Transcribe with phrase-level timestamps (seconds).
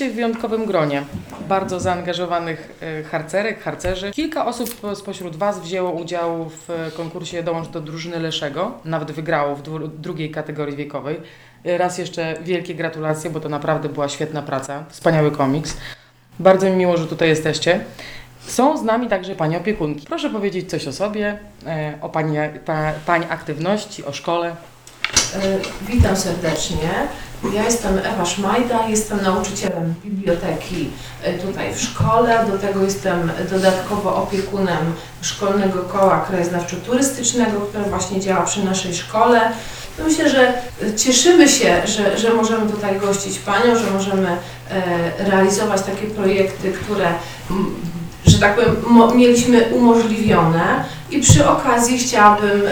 [0.00, 1.02] Dzisiaj w wyjątkowym gronie
[1.48, 4.10] bardzo zaangażowanych e, harcerek, harcerzy.
[4.10, 9.62] Kilka osób spośród Was wzięło udział w konkursie Dołącz do drużyny Leszego, nawet wygrało w
[10.00, 11.20] drugiej kategorii wiekowej.
[11.64, 15.76] E, Raz jeszcze wielkie gratulacje, bo to naprawdę była świetna praca, wspaniały komiks.
[16.38, 17.84] Bardzo mi miło, że tutaj jesteście.
[18.46, 20.06] Są z nami także Pani opiekunki.
[20.06, 24.56] Proszę powiedzieć coś o sobie, e, o Pani, pa, pani aktywności, o szkole.
[25.88, 27.08] Witam serdecznie.
[27.44, 30.90] Ja jestem Ewa Szmajda, jestem nauczycielem biblioteki
[31.22, 32.46] e, tutaj w szkole.
[32.52, 39.40] Do tego jestem dodatkowo opiekunem Szkolnego Koła Krajoznawczo-Turystycznego, które właśnie działa przy naszej szkole.
[39.98, 40.52] No Myślę, że
[40.96, 47.06] cieszymy się, że, że możemy tutaj gościć Panią, że możemy e, realizować takie projekty, które,
[48.26, 48.76] że tak powiem,
[49.16, 50.84] mieliśmy umożliwione.
[51.10, 52.62] I przy okazji chciałabym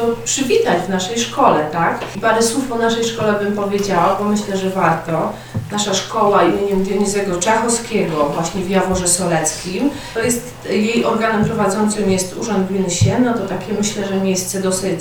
[0.00, 2.00] no, przywitać w naszej szkole, tak?
[2.16, 5.32] I parę słów o naszej szkole bym powiedziała, bo myślę, że warto.
[5.72, 12.36] Nasza szkoła imieniem Dionizego Czachowskiego, właśnie w Jaworze Soleckim, to jest, jej organem prowadzącym jest
[12.36, 15.00] Urząd Gminy Sieno, to takie myślę, że miejsce dosyć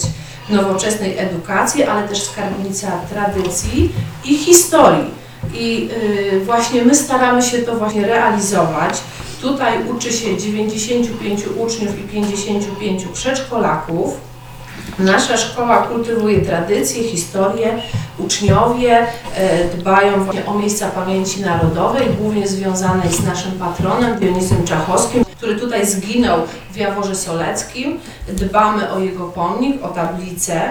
[0.50, 3.91] nowoczesnej edukacji, ale też skarbnica tradycji
[4.25, 5.11] i historii.
[5.53, 5.89] I
[6.34, 8.97] y, właśnie my staramy się to właśnie realizować.
[9.41, 14.28] Tutaj uczy się 95 uczniów i 55 przedszkolaków.
[14.99, 17.81] Nasza szkoła kultywuje tradycje, historię.
[18.17, 25.55] Uczniowie e, dbają o miejsca pamięci narodowej, głównie związanej z naszym patronem Dionizem Czachowskim, który
[25.55, 26.39] tutaj zginął
[26.72, 28.00] w Jaworze Soleckim.
[28.27, 30.61] Dbamy o jego pomnik, o tablicę.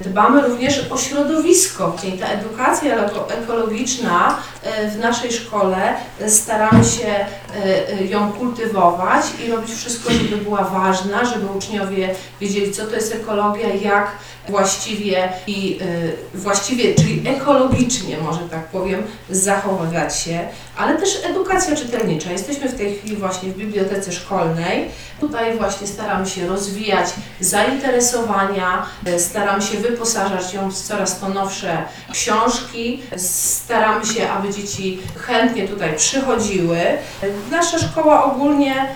[0.00, 6.84] Dbamy również o środowisko, czyli ta edukacja eko- ekologiczna e, w naszej szkole e, staramy
[6.84, 7.26] się
[7.96, 13.14] e, ją kultywować i robić wszystko, żeby była ważna, żeby uczniowie wiedzieli, co to jest
[13.14, 14.10] ekologia, jak
[14.48, 15.78] właściwie i
[16.34, 22.32] właściwie, czyli ekologicznie, może tak powiem, zachowywać się, ale też edukacja czytelnicza.
[22.32, 24.90] Jesteśmy w tej chwili właśnie w bibliotece szkolnej.
[25.20, 27.08] Tutaj właśnie staramy się rozwijać
[27.40, 28.86] zainteresowania,
[29.18, 31.82] staramy się wyposażać ją w coraz to nowsze
[32.12, 36.78] książki, staramy się, aby dzieci chętnie tutaj przychodziły.
[37.50, 38.88] Nasza szkoła ogólnie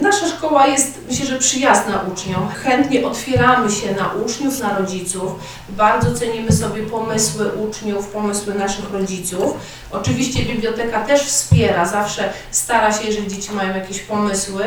[0.00, 2.48] Nasza szkoła jest, myślę, że przyjazna uczniom.
[2.48, 5.32] Chętnie otwieramy się na uczniów, na rodziców.
[5.68, 9.54] Bardzo cenimy sobie pomysły uczniów, pomysły naszych rodziców.
[9.90, 14.64] Oczywiście biblioteka też wspiera, zawsze stara się, jeżeli dzieci mają jakieś pomysły,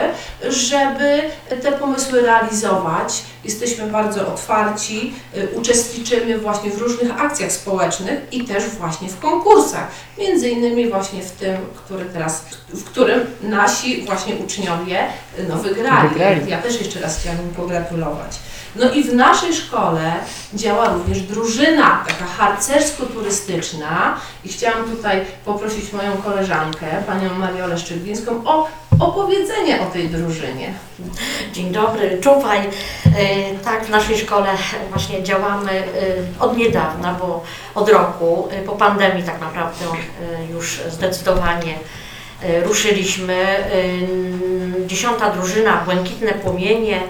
[0.50, 1.22] żeby
[1.62, 3.24] te pomysły realizować.
[3.44, 9.88] Jesteśmy bardzo otwarci, y, uczestniczymy właśnie w różnych akcjach społecznych i też właśnie w konkursach.
[10.18, 15.00] Między innymi właśnie w tym, który teraz, w którym nasi właśnie uczniowie
[15.50, 16.10] no, wygrali.
[16.10, 16.50] Wygrali.
[16.50, 18.40] Ja też jeszcze raz chciałam im pogratulować.
[18.76, 20.14] No i w naszej szkole
[20.54, 28.68] działa również drużyna taka harcersko-turystyczna i chciałam tutaj poprosić moją koleżankę, panią Mariolę Szczeglińską o
[29.00, 30.74] opowiedzenie o tej drużynie.
[31.54, 32.60] Dzień dobry, czuwaj.
[32.60, 32.70] E,
[33.64, 34.50] Tak, w naszej szkole
[34.90, 35.84] właśnie działamy e,
[36.40, 37.44] od niedawna, bo
[37.76, 42.05] od roku, e, po pandemii tak naprawdę e, już zdecydowanie e,
[42.64, 43.34] ruszyliśmy.
[43.34, 43.66] E,
[44.88, 47.02] Dziesiąta drużyna, Błękitne Płomienie,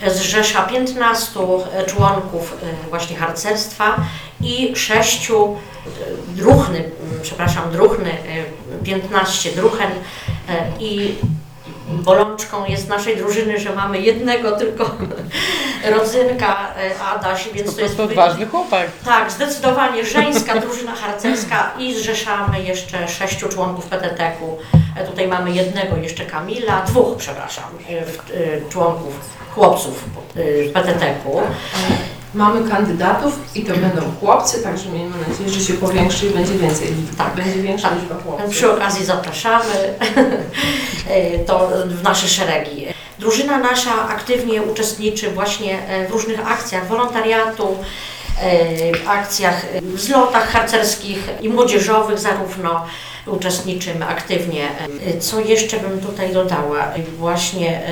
[0.00, 1.40] e, zrzesza 15
[1.86, 3.96] członków e, właśnie harcerstwa
[4.40, 5.56] i sześciu
[5.86, 5.90] e,
[6.36, 6.90] druchny,
[7.22, 9.90] przepraszam, druchny, e, 15 druchen
[10.48, 11.14] e, i
[11.90, 14.90] bolączką jest naszej drużyny, że mamy jednego tylko
[15.96, 18.86] rodzynka e, Adaś, więc Po to jest prostu odważny chłopak.
[19.04, 24.58] tak, zdecydowanie żeńska drużyna harcerska i zrzeszamy jeszcze sześciu członków PTT-ku.
[24.96, 29.14] E, Tutaj mamy jednego jeszcze Kamila, dwóch, przepraszam, e, członków,
[29.54, 30.04] chłopców
[30.74, 31.40] PTT-ku.
[32.34, 36.88] Mamy kandydatów i to będą chłopcy, także miejmy nadzieję, że się powiększy i będzie więcej.
[37.18, 37.34] Tak.
[37.34, 38.50] będzie większa liczba chłopców.
[38.50, 39.74] Przy okazji zapraszamy
[41.08, 42.86] e, to w nasze szeregi.
[43.18, 47.76] Drużyna nasza aktywnie uczestniczy właśnie e, w różnych akcjach wolontariatu,
[48.42, 52.86] e, akcjach, zlotach harcerskich i młodzieżowych zarówno
[53.26, 54.68] uczestniczymy aktywnie.
[55.20, 56.92] Co jeszcze bym tutaj dodała?
[57.18, 57.82] Właśnie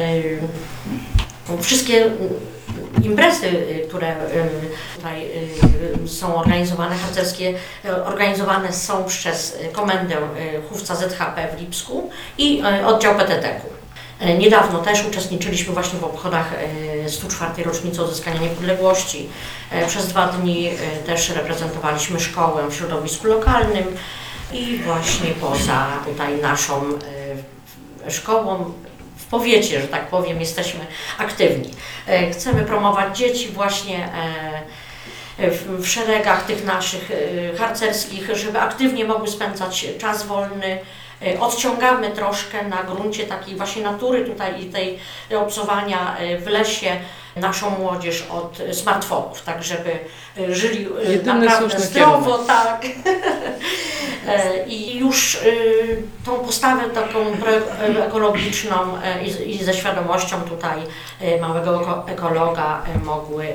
[1.61, 2.11] wszystkie
[3.03, 4.17] imprezy, y, które
[4.97, 5.27] tutaj
[6.05, 7.55] y, są organizowane, harcerskie,
[7.85, 10.17] y, organizowane są przez Komendę
[10.69, 13.77] Chówca ZHP w Lipsku i oddział PTT-ku.
[14.23, 16.55] Y, Niedawno też uczestniczyliśmy właśnie w obchodach
[17.07, 17.65] y, 104.
[17.65, 19.29] rocznicy odzyskania niepodległości.
[19.87, 20.71] Przez dwa dni
[21.07, 23.85] też reprezentowaliśmy szkołę w środowisku lokalnym
[24.53, 26.83] i właśnie poza tutaj naszą
[28.09, 28.73] szkołą
[29.17, 30.81] w powiecie, że tak powiem, jesteśmy
[31.19, 31.71] aktywni.
[32.07, 34.09] E, Chcemy promować dzieci właśnie
[35.39, 40.79] e, w, szeregach tych naszych e, harcerskich, żeby aktywnie mogły spędzać czas wolny.
[41.41, 44.99] Odciągamy troszkę na gruncie takiej właśnie natury tutaj i tej
[45.39, 46.97] obcowania w lesie
[47.37, 49.99] naszą młodzież od smartfonów, tak żeby
[50.39, 52.87] e, żyli e, Jedyny naprawdę zdrowo, tak.
[54.29, 55.41] E, I już e,
[56.25, 57.19] tą postawę taką
[58.07, 58.75] ekologiczną
[59.47, 60.79] i, ze świadomością tutaj
[61.41, 63.47] małego eko- ekologa mogły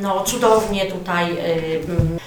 [0.00, 1.36] no, cudownie tutaj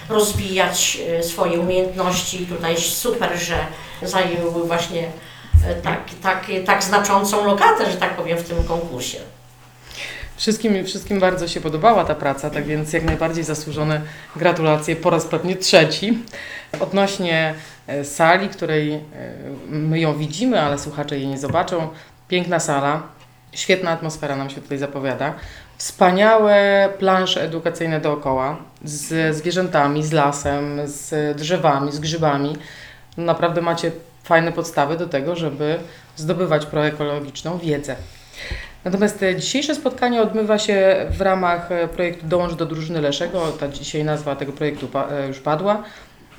[0.09, 2.45] rozwijać swoje umiejętności.
[2.45, 3.57] Tutaj super, że
[4.01, 5.11] zajęły właśnie
[5.83, 9.19] tak, tak, tak znaczącą lokatę, że tak powiem, w tym konkursie.
[10.43, 14.01] Wszystkim, wszystkim bardzo się podobała ta praca, tak więc jak najbardziej zasłużone
[14.35, 16.17] gratulacje po raz pewnie trzeci.
[16.79, 17.53] Odnośnie
[17.87, 18.99] e, sali, której e,
[19.69, 21.87] my ją widzimy, ale słuchacze jej nie zobaczą.
[22.27, 23.03] Piękna sala,
[23.51, 25.33] świetna atmosfera nam się tutaj zapowiada.
[25.77, 32.57] Wspaniałe plansze edukacyjne dookoła, z zwierzętami, z lasem, z drzewami, z grzybami.
[33.17, 33.91] Naprawdę macie
[34.23, 35.79] fajne podstawy do tego, żeby
[36.15, 37.95] zdobywać proekologiczną wiedzę.
[38.85, 43.51] Natomiast dzisiejsze spotkanie odbywa się w ramach e, projektu Dołącz do drużyny Leszego.
[43.59, 45.83] Ta dzisiaj nazwa tego projektu e, już padła.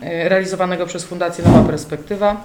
[0.02, 2.44] e, Realizowanego przez Fundację Nowa Perspektywa.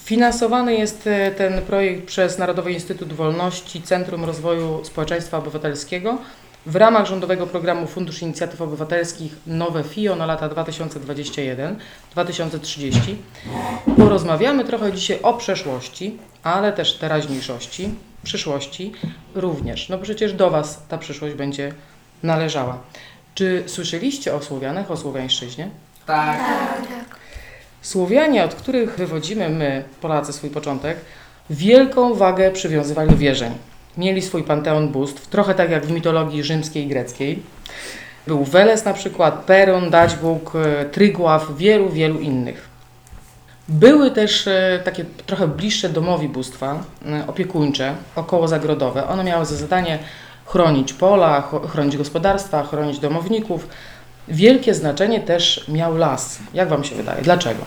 [0.00, 6.18] Finansowany jest ten projekt przez Narodowy Instytut Wolności, Centrum Rozwoju Społeczeństwa Obywatelskiego
[6.66, 13.14] w ramach rządowego programu Fundusz Inicjatyw Obywatelskich Nowe FIO na lata 2021-2030.
[13.96, 18.92] Porozmawiamy trochę dzisiaj o przeszłości, ale też teraźniejszości, przyszłości
[19.34, 19.88] również.
[19.88, 21.72] No przecież do Was ta przyszłość będzie
[22.22, 22.78] należała.
[23.34, 25.68] Czy słyszeliście o Słowianach, o słowiańszczyźnie?
[26.06, 26.40] Tak.
[27.82, 30.96] Słowianie, od których wywodzimy my, Polacy, swój początek,
[31.50, 33.52] wielką wagę przywiązywali do wierzeń.
[33.98, 37.42] Mieli swój panteon bóstw, trochę tak jak w mitologii rzymskiej i greckiej.
[38.26, 42.71] Był Weles na przykład, Peron, Daćbóg, e, Trygław, wielu, wielu innych.
[43.68, 49.08] Były też e, takie trochę bliższe domowi bóstwa, e, opiekuńcze, okołozagrodowe.
[49.08, 49.98] One miały za zadanie
[50.46, 53.68] chronić pola, chronić gospodarstwa, chronić domowników.
[54.28, 56.38] Wielkie znaczenie też miał las.
[56.54, 57.22] Jak Wam się wydaje?
[57.22, 57.60] Dlaczego?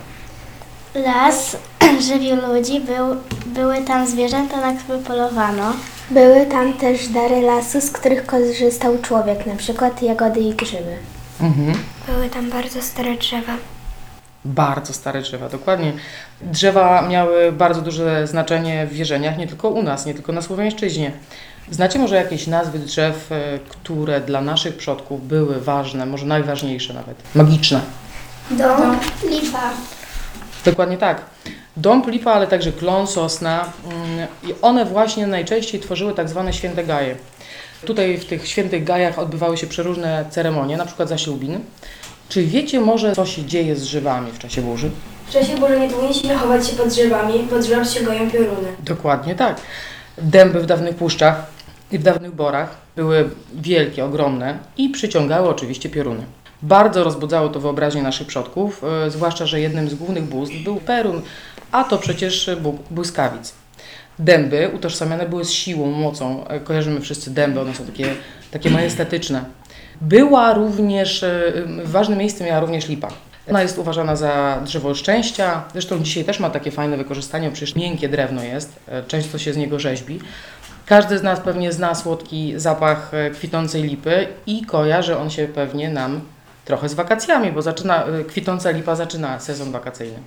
[0.95, 1.57] Las
[2.07, 3.15] żywił ludzi, był,
[3.45, 5.73] były tam zwierzęta, na które polowano.
[6.11, 10.97] Były tam też dary lasu, z których korzystał człowiek, na przykład jagody i grzyby.
[11.41, 11.73] Mhm.
[12.07, 13.53] Były tam bardzo stare drzewa.
[14.45, 15.93] Bardzo stare drzewa, dokładnie.
[16.41, 21.11] Drzewa miały bardzo duże znaczenie w wierzeniach, nie tylko u nas, nie tylko na Słowiańszczyźnie.
[21.71, 27.17] Znacie może jakieś nazwy drzew, e, które dla naszych przodków były ważne, może najważniejsze nawet,
[27.35, 27.81] magiczne?
[28.51, 28.99] Dom,
[29.29, 29.69] lipa.
[30.65, 31.21] Dokładnie tak.
[31.77, 36.83] Dąb, lipa, ale także klon, sosna mm, i one właśnie najczęściej tworzyły tak zwane święte
[36.83, 37.15] gaje.
[37.85, 41.59] Tutaj w tych świętych gajach odbywały się przeróżne ceremonie, na przykład zaślubin.
[42.29, 44.89] Czy wiecie może, co się dzieje z drzewami w czasie burzy?
[45.27, 48.67] W czasie burzy nie powinniśmy chować się pod drzewami, pod drzewami się goją pioruny.
[48.83, 49.61] Dokładnie tak.
[50.17, 51.45] Dęby w dawnych puszczach
[51.91, 56.23] i w dawnych borach były wielkie, ogromne i przyciągały oczywiście pioruny.
[56.61, 61.21] Bardzo rozbudzało to wyobraźnię naszych przodków, e, zwłaszcza, że jednym z głównych bóstw był Perun,
[61.71, 63.53] a to przecież Bóg błyskawic.
[64.19, 66.47] Dęby utożsamiane były z siłą, mocą.
[66.47, 68.15] E, Kojarzymy wszyscy dęby, one są takie,
[68.51, 69.45] takie majestetyczne.
[70.01, 73.07] Była również, e, ważne miejsce miała również lipa.
[73.49, 78.09] Ona jest uważana za drzewo szczęścia, zresztą dzisiaj też ma takie fajne wykorzystanie, przecież miękkie
[78.09, 80.19] drewno jest, e, często się z niego rzeźbi.
[80.85, 85.89] Każdy z nas pewnie zna słodki zapach e, kwitącej lipy i kojarzy on się pewnie
[85.89, 86.21] nam
[86.65, 90.17] trochę z wakacjami, bo zaczyna, e, kwitąca lipa zaczyna sezon wakacyjny.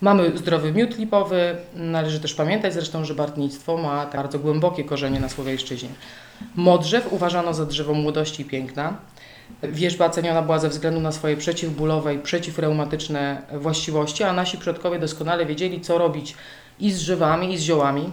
[0.00, 5.20] Mamy zdrowy miód lipowy, należy też pamiętać zresztą, że bartnictwo ma tak bardzo głębokie korzenie
[5.20, 5.88] na Słowiańszczyźnie.
[6.54, 8.96] Modrzew uważano za drzewo młodości i piękna.
[9.62, 15.46] Wierzba ceniona była ze względu na swoje przeciwbólowe i przeciwreumatyczne właściwości, a nasi przodkowie doskonale
[15.46, 16.34] wiedzieli, co robić
[16.80, 18.10] i z drzewami, i z ziołami,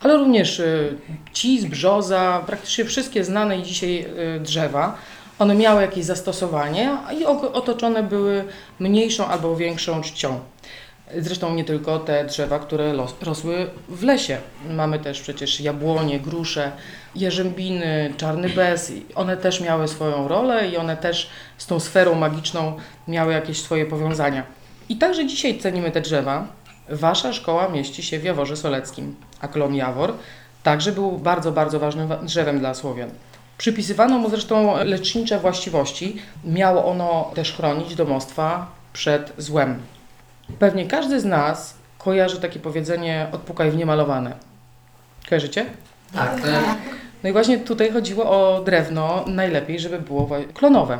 [0.00, 0.96] ale również y,
[1.32, 4.96] cis, brzoza, praktycznie wszystkie znane dzisiaj y, drzewa.
[5.38, 8.44] One miały jakieś zastosowanie i otoczone były
[8.78, 10.40] mniejszą albo większą czcią.
[11.18, 12.92] Zresztą nie tylko te drzewa, które
[13.22, 14.38] rosły w lesie.
[14.70, 16.72] Mamy też przecież jabłonie, grusze,
[17.16, 18.92] jarzębiny, czarny bez.
[19.14, 22.76] One też miały swoją rolę i one też z tą sferą magiczną
[23.08, 24.42] miały jakieś swoje powiązania.
[24.88, 26.46] I także dzisiaj cenimy te drzewa.
[26.88, 30.12] Wasza szkoła mieści się w Jaworze Soleckim, a klon Jawor
[30.62, 33.10] także był bardzo, bardzo ważnym wa- drzewem dla Słowian.
[33.58, 36.16] Przypisywano mu zresztą lecznicze właściwości.
[36.44, 39.78] Miało ono też chronić domostwa przed złem.
[40.58, 44.32] Pewnie każdy z nas kojarzy takie powiedzenie odpukaj w niemalowane.
[45.28, 45.66] Kojarzycie?
[46.14, 46.46] Tak, to
[47.22, 50.98] No i właśnie tutaj chodziło o drewno, najlepiej, żeby było klonowe.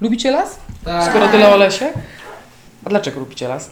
[0.00, 0.58] Lubicie las?
[0.84, 1.10] Tak.
[1.10, 1.92] Skoro tyle o lesie?
[2.84, 3.70] A dlaczego lubicie las?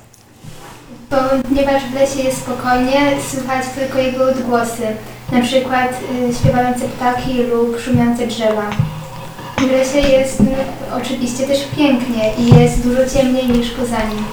[1.10, 4.86] Ponieważ w lesie jest spokojnie, słychać tylko jego odgłosy,
[5.32, 8.70] na przykład y, śpiewające ptaki lub szumiące drzewa.
[9.58, 10.44] W lesie jest y,
[10.96, 14.24] oczywiście też pięknie i jest dużo ciemniej niż poza nim.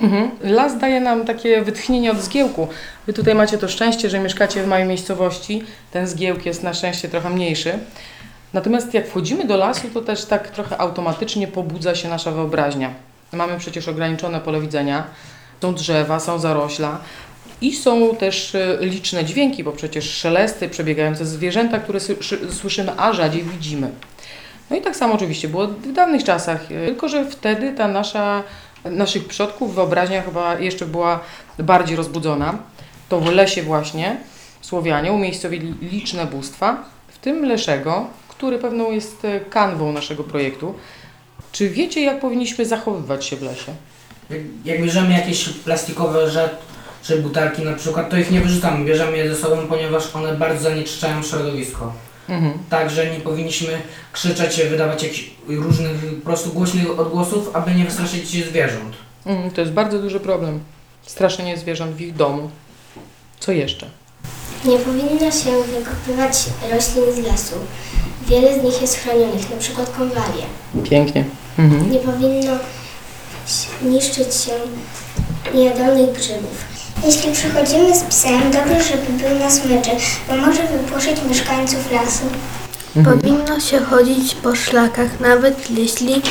[0.00, 0.30] Mhm.
[0.42, 2.68] Las daje nam takie wytchnienie od zgiełku.
[3.06, 5.62] Wy tutaj macie to szczęście, że mieszkacie w małej miejscowości.
[5.90, 7.78] Ten zgiełk jest na szczęście trochę mniejszy.
[8.52, 12.90] Natomiast jak wchodzimy do lasu, to też tak trochę automatycznie pobudza się nasza wyobraźnia.
[13.32, 15.04] Mamy przecież ograniczone pole widzenia.
[15.62, 16.98] Są drzewa, są zarośla
[17.60, 22.00] i są też e, liczne dźwięki, bo przecież szelesty, przebiegające zwierzęta, które
[22.50, 23.90] słyszymy, a rzadziej widzimy.
[24.70, 28.42] No i tak samo oczywiście było w dawnych czasach, e, tylko że wtedy ta nasza,
[28.90, 31.20] naszych przodków wyobraźnia chyba jeszcze była
[31.58, 32.58] bardziej rozbudzona.
[33.08, 34.16] To w lesie właśnie
[34.60, 40.74] Słowianie umiejscowili liczne bóstwa, w tym Leszego, który pewną jest e, kanwą naszego projektu.
[41.52, 43.72] Czy wiecie, jak powinniśmy zachowywać się w lesie?
[44.64, 46.56] Jak, bierzemy jakieś plastikowe rzeczy,
[47.02, 50.62] czy butelki na przykład, to ich nie wyrzucamy, bierzemy je ze sobą, ponieważ one bardzo
[50.62, 51.92] zanieczyszczają środowisko.
[52.28, 52.52] Mhm.
[52.70, 53.82] Także nie powinniśmy
[54.12, 58.96] krzyczeć, wydawać jakichś różnych po prostu głośnych odgłosów, aby nie wystraszyć zwierząt.
[59.26, 60.60] Mm, To jest bardzo duży problem.
[61.02, 62.50] Straszenie zwierząt w ich domu.
[63.40, 63.86] Co jeszcze?
[64.64, 67.54] Nie powinno się wykopywać roślin z lasu.
[68.28, 70.42] Wiele z nich jest chronionych, na przykład konwalie.
[70.90, 71.24] Pięknie.
[71.58, 71.90] Mhm.
[71.92, 72.52] Nie powinno
[73.82, 74.52] niszczyć się
[75.54, 76.64] niejadalnych grzybów.
[77.06, 79.90] Jeśli przychodzimy z psem, dobrze, żeby był na smyczy,
[80.28, 82.24] bo może wypłoszyć mieszkańców lasu.
[83.04, 86.22] Powinno się chodzić po szlakach, nawet jeśli,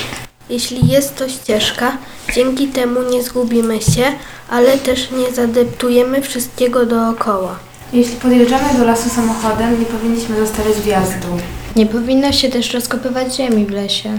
[0.50, 1.92] jeśli jest to ścieżka.
[2.36, 4.04] Dzięki temu nie zgubimy się,
[4.50, 7.56] ale też nie zadeptujemy wszystkiego dookoła.
[7.94, 11.28] Jeśli podjeżdżamy do lasu samochodem, nie powinniśmy zostawiać wjazdu.
[11.76, 14.10] Nie powinno się też rozkopywać ziemi w lesie.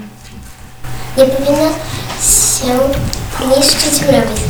[1.18, 1.68] Nie powinno
[2.20, 2.78] się
[3.56, 4.42] niszczyć mrowisk.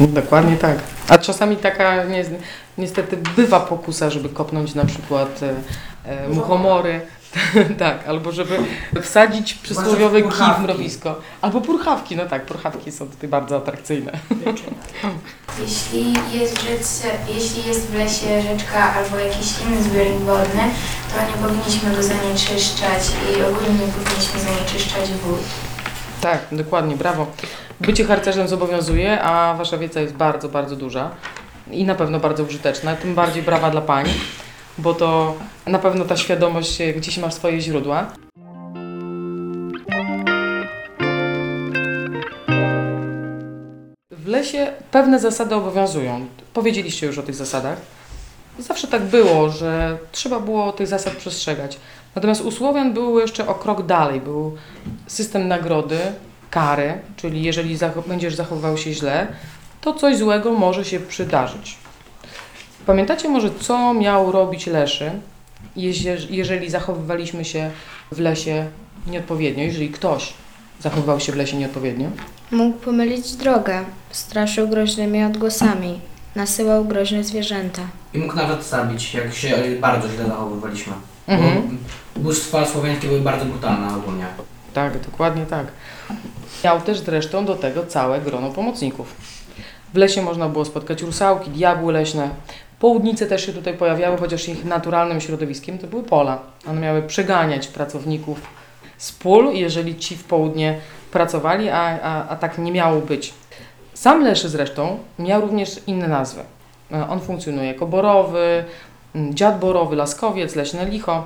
[0.00, 0.78] Dokładnie tak.
[1.10, 2.38] A czasami taka ni-
[2.78, 5.54] niestety bywa pokusa, żeby kopnąć na przykład e,
[6.04, 7.00] e, muchomory.
[7.78, 8.58] tak, albo żeby
[9.02, 11.20] wsadzić przysłowiowy kij w mrowisko.
[11.40, 14.12] Albo purchawki, no tak, purchawki są tutaj bardzo atrakcyjne.
[15.60, 20.62] Jeśli jest, w rzece, jeśli jest w lesie rzeczka albo jakiś inny zbiornik wodny,
[21.14, 25.40] to nie powinniśmy go zanieczyszczać i ogólnie nie powinniśmy zanieczyszczać wód.
[26.20, 27.26] Tak, dokładnie, brawo.
[27.80, 31.10] Bycie harcerzem zobowiązuje, a wasza wiedza jest bardzo, bardzo duża
[31.70, 32.96] i na pewno bardzo użyteczna.
[32.96, 34.06] Tym bardziej brawa dla pań,
[34.78, 35.34] bo to
[35.66, 38.12] na pewno ta świadomość, e, gdzieś masz swoje źródła.
[44.10, 46.26] W lesie pewne zasady obowiązują.
[46.54, 47.78] Powiedzieliście już o tych zasadach.
[48.58, 51.78] Zawsze tak było, że trzeba było tych zasad przestrzegać.
[52.14, 54.20] Natomiast u Słowian było jeszcze o krok dalej.
[54.20, 54.56] Był
[55.06, 55.98] system nagrody,
[56.50, 59.26] kary, czyli jeżeli będziesz zachowywał się źle,
[59.80, 61.78] to coś złego może się przydarzyć.
[62.86, 65.10] Pamiętacie może, co miał robić Leszy,
[66.30, 67.70] jeżeli zachowywaliśmy się
[68.12, 68.66] w lesie
[69.06, 70.32] nieodpowiednio, jeżeli ktoś
[70.80, 72.08] zachowywał się w lesie nieodpowiednio?
[72.50, 76.00] Mógł pomylić drogę, straszył groźnymi odgłosami,
[76.34, 77.82] nasyłał groźne zwierzęta.
[78.14, 80.92] I mógł nawet zabić, jak się bardzo źle zachowywaliśmy.
[81.26, 81.78] Mhm.
[82.16, 84.26] Bo bóstwa słowiańskie były bardzo brutalne ogólnie.
[84.74, 85.66] Tak, dokładnie tak.
[86.64, 89.14] Miał też zresztą do tego całe grono pomocników.
[89.94, 92.30] W lesie można było spotkać rusałki, diabły leśne.
[92.78, 96.38] Południce też się tutaj pojawiały, chociaż ich naturalnym środowiskiem to były pola.
[96.68, 98.40] One miały przeganiać pracowników
[98.98, 100.78] z pól, jeżeli ci w południe
[101.12, 103.34] pracowali, a, a, a tak nie miało być.
[104.00, 106.40] Sam Leszy zresztą miał również inne nazwy.
[106.92, 108.64] E, On funkcjonuje jako borowy,
[109.14, 111.24] dziad borowy, laskowiec, leśne licho.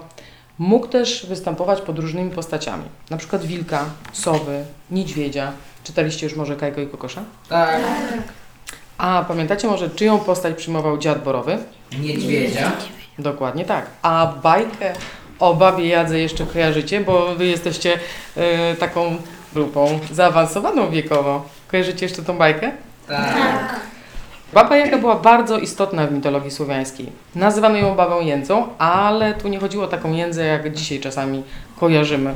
[0.59, 5.53] Mógł też występować pod różnymi postaciami, na przykład wilka, sowy, niedźwiedzia.
[5.85, 7.23] Czytaliście już może Kajko i Kokosza?
[7.49, 7.81] Tak.
[8.99, 11.59] A pamiętacie może, czyją postać przyjmował dziad borowy?
[12.01, 12.73] Niedźwiedzia.
[13.19, 13.87] Dokładnie tak.
[14.03, 14.93] A bajkę
[15.39, 17.99] o babie Jadze jeszcze kojarzycie, bo wy jesteście
[18.37, 19.17] e, taką
[19.53, 21.45] grupą zaawansowaną wiekowo.
[21.75, 22.71] Kojarzycie jeszcze tą bajkę?
[23.09, 23.81] Tak.
[24.53, 27.13] Baba Jaga była bardzo istotna w mitologii słowiańskiej.
[27.35, 31.43] Nazywano ją babą jędzą, ale tu nie chodziło o taką jędzę, jak dzisiaj czasami
[31.81, 32.35] kojarzymy.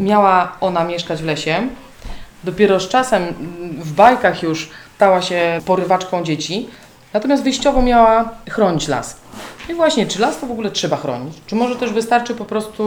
[0.00, 1.68] Miała ona mieszkać w lesie.
[2.44, 3.22] Dopiero z czasem
[3.78, 6.68] w bajkach już stała się porywaczką dzieci,
[7.12, 9.20] natomiast wyjściowo miała chronić las.
[9.68, 11.34] I właśnie, czy las to w ogóle trzeba chronić?
[11.46, 12.84] Czy może też wystarczy po prostu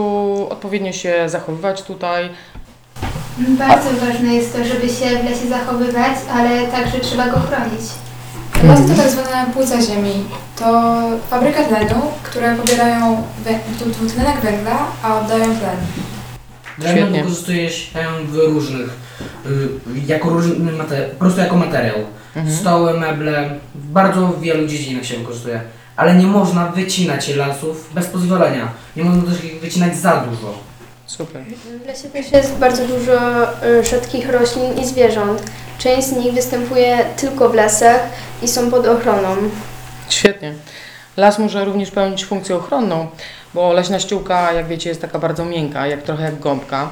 [0.50, 2.30] odpowiednio się zachowywać tutaj?
[3.38, 7.80] Bardzo ważne jest to, żeby się w lesie zachowywać, ale także trzeba go chronić.
[8.64, 10.24] Lasy to tak zwane płuca ziemi.
[10.58, 10.92] To
[11.30, 13.22] fabryka tlenu, które pobierają
[13.86, 15.76] dwutlenek węgla, a oddają tlen.
[16.80, 17.18] Świetnie.
[17.18, 17.88] wykorzystuje się
[18.28, 18.90] w różnych,
[19.46, 19.68] y,
[20.06, 21.96] jako różny materiał, po prostu jako materiał.
[22.36, 22.56] Mhm.
[22.56, 25.60] Stoły, meble, w bardzo wielu dziedzinach się wykorzystuje.
[25.96, 28.68] Ale nie można wycinać lasów bez pozwolenia.
[28.96, 30.54] Nie można też ich wycinać za dużo.
[31.16, 31.44] Super.
[31.84, 35.42] W lesie też jest bardzo dużo y, rzadkich roślin i zwierząt.
[35.78, 38.00] Część z nich występuje tylko w lasach
[38.42, 39.36] i są pod ochroną.
[40.08, 40.54] Świetnie.
[41.16, 43.06] Las może również pełnić funkcję ochronną,
[43.54, 46.90] bo leśna ściółka, jak wiecie, jest taka bardzo miękka, jak trochę jak gąbka.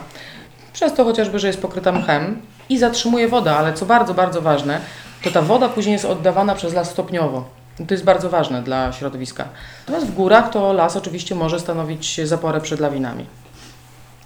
[0.72, 4.80] Przez to chociażby, że jest pokryta mchem i zatrzymuje wodę, ale co bardzo, bardzo ważne,
[5.22, 7.44] to ta woda później jest oddawana przez las stopniowo.
[7.88, 9.48] To jest bardzo ważne dla środowiska.
[9.86, 13.26] Natomiast w górach to las oczywiście może stanowić zaporę przed lawinami.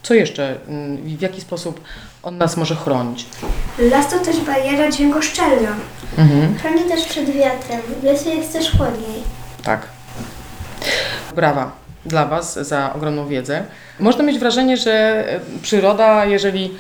[0.04, 0.56] Co jeszcze?
[0.68, 1.80] mm, i W jaki sposób
[2.22, 3.26] on nas może chronić?
[3.78, 5.68] Las to też bariera dźwiękoszczelna.
[6.18, 6.58] Mhm.
[6.58, 7.80] Chroni też przed wiatrem.
[8.00, 9.22] W lesie jest też chłodniej.
[9.64, 9.80] Tak.
[11.34, 11.72] Brawa
[12.06, 13.64] dla Was za ogromną wiedzę.
[14.00, 14.92] Można mieć wrażenie, że
[15.32, 16.70] e, przyroda, jeżeli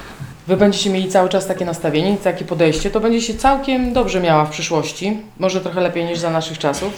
[0.46, 4.44] Wy będziecie mieli cały czas takie nastawienie, takie podejście, to będzie się całkiem dobrze miała
[4.44, 5.18] w przyszłości.
[5.38, 6.92] Może trochę lepiej niż za naszych czasów.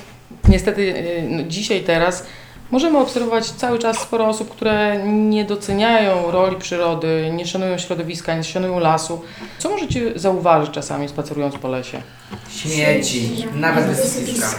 [0.49, 2.26] Niestety e, no, dzisiaj, teraz
[2.70, 8.44] możemy obserwować cały czas sporo osób, które nie doceniają roli przyrody, nie szanują środowiska, nie
[8.44, 9.23] szanują lasu.
[9.58, 12.02] Co możecie zauważyć czasami spacerując po lesie?
[12.50, 14.56] Śmieci, nawet wysypiska.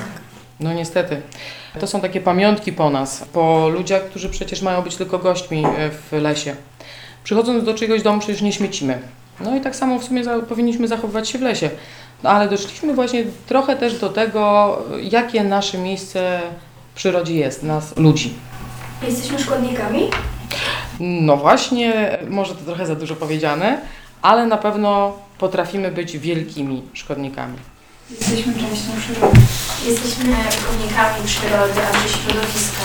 [0.59, 1.21] No niestety.
[1.79, 5.89] To są takie pamiątki po nas, po ludziach, którzy przecież mają być tylko gośćmi e,
[5.89, 6.55] w lesie.
[7.23, 8.99] Przychodząc do czyjegoś domu przecież nie śmiecimy.
[9.39, 11.69] No i tak samo w sumie za, powinniśmy zachowywać się w lesie.
[12.23, 16.41] No ale doszliśmy właśnie trochę też do tego, jakie nasze miejsce
[16.97, 18.33] przyrodzie jest, nas ludzi.
[19.07, 20.09] Jesteśmy szkodnikami?
[20.99, 23.81] No właśnie, może to trochę za dużo powiedziane,
[24.21, 27.57] ale na pewno potrafimy być wielkimi szkodnikami.
[28.11, 29.39] Jesteśmy częścią przyrody.
[29.87, 32.81] Jesteśmy szkodnikami przyrody, a nie środowiska.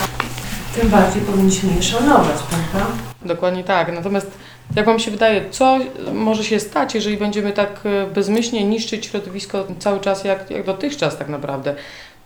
[0.75, 2.91] Tym bardziej powinniśmy je szanować, prawda?
[3.25, 3.93] Dokładnie tak.
[3.93, 4.31] Natomiast
[4.75, 5.79] jak Wam się wydaje, co
[6.13, 11.17] może się stać, jeżeli będziemy tak e, bezmyślnie niszczyć środowisko cały czas jak, jak dotychczas
[11.17, 11.75] tak naprawdę?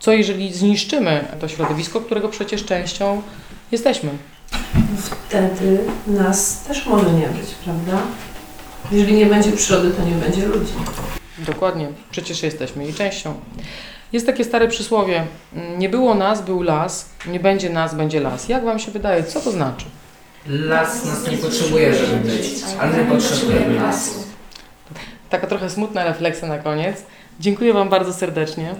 [0.00, 3.22] Co jeżeli zniszczymy to środowisko, którego przecież częścią
[3.72, 4.10] jesteśmy?
[5.02, 7.98] Wtedy nas też może nie być, prawda?
[8.92, 10.72] Jeżeli nie będzie przyrody, to nie będzie ludzi.
[11.38, 13.34] Dokładnie, przecież jesteśmy jej częścią.
[14.12, 15.26] Jest takie stare przysłowie,
[15.78, 18.48] nie było nas, był las, nie będzie nas, będzie las.
[18.48, 19.86] Jak Wam się wydaje, co to znaczy?
[20.46, 22.44] Las nas nie potrzebuje, żeby być,
[22.80, 24.24] ale my potrzebujemy lasu.
[25.30, 27.02] Taka trochę smutna refleksja na koniec.
[27.40, 28.74] Dziękuję Wam bardzo serdecznie.